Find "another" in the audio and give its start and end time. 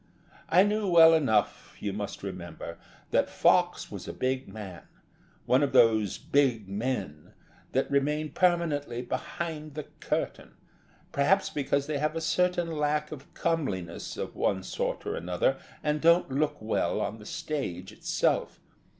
15.15-15.59